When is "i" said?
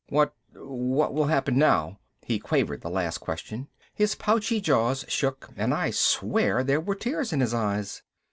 5.75-5.91